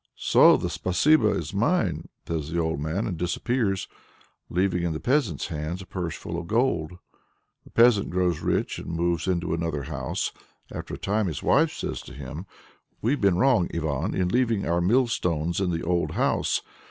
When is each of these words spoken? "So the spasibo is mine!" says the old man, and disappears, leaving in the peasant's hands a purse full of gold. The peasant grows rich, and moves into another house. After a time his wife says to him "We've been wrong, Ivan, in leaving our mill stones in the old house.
"So 0.15 0.57
the 0.57 0.67
spasibo 0.71 1.31
is 1.37 1.53
mine!" 1.53 2.09
says 2.27 2.49
the 2.49 2.57
old 2.59 2.79
man, 2.79 3.05
and 3.05 3.19
disappears, 3.19 3.87
leaving 4.49 4.81
in 4.81 4.93
the 4.93 4.99
peasant's 4.99 5.49
hands 5.49 5.79
a 5.83 5.85
purse 5.85 6.15
full 6.15 6.39
of 6.39 6.47
gold. 6.47 6.97
The 7.65 7.69
peasant 7.69 8.09
grows 8.09 8.39
rich, 8.39 8.79
and 8.79 8.87
moves 8.89 9.27
into 9.27 9.53
another 9.53 9.83
house. 9.83 10.31
After 10.71 10.95
a 10.95 10.97
time 10.97 11.27
his 11.27 11.43
wife 11.43 11.71
says 11.71 12.01
to 12.01 12.13
him 12.15 12.47
"We've 13.03 13.21
been 13.21 13.37
wrong, 13.37 13.69
Ivan, 13.75 14.15
in 14.15 14.29
leaving 14.29 14.65
our 14.65 14.81
mill 14.81 15.05
stones 15.05 15.61
in 15.61 15.69
the 15.69 15.83
old 15.83 16.13
house. 16.13 16.63